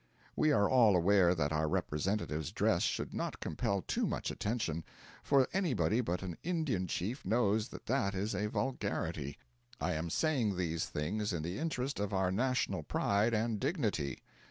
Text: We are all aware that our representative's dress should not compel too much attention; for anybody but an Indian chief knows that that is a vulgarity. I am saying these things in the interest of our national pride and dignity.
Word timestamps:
We 0.35 0.51
are 0.51 0.67
all 0.67 0.95
aware 0.95 1.35
that 1.35 1.51
our 1.51 1.67
representative's 1.69 2.51
dress 2.51 2.81
should 2.81 3.13
not 3.13 3.39
compel 3.39 3.83
too 3.83 4.07
much 4.07 4.31
attention; 4.31 4.83
for 5.21 5.47
anybody 5.53 6.01
but 6.01 6.23
an 6.23 6.39
Indian 6.41 6.87
chief 6.87 7.23
knows 7.23 7.67
that 7.67 7.85
that 7.85 8.15
is 8.15 8.33
a 8.33 8.47
vulgarity. 8.49 9.37
I 9.79 9.93
am 9.93 10.09
saying 10.09 10.57
these 10.57 10.87
things 10.87 11.31
in 11.33 11.43
the 11.43 11.59
interest 11.59 11.99
of 11.99 12.13
our 12.13 12.31
national 12.31 12.81
pride 12.81 13.35
and 13.35 13.59
dignity. 13.59 14.23